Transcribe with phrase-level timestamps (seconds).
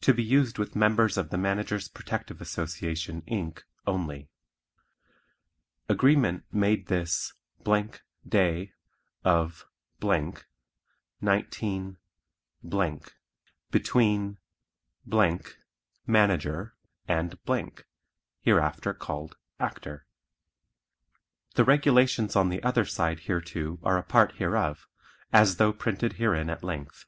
[0.00, 3.60] To be used with members of the Managers Protective Association, Inc.
[3.86, 4.28] only.
[5.88, 7.34] AGREEMENT made this
[8.28, 8.72] day
[9.22, 9.68] of,
[10.02, 11.96] 19,
[13.70, 14.38] between
[16.04, 16.74] ("MANAGER")
[17.06, 17.38] and
[18.40, 20.06] (hereinafter called "ACTOR").
[21.54, 24.88] The regulations on the other side hereto are a part hereof,
[25.32, 27.06] as though printed herein at length.